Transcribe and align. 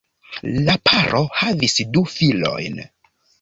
La 0.69 0.77
paro 0.89 1.19
havis 1.41 1.77
du 1.99 2.05
filojn. 2.15 2.81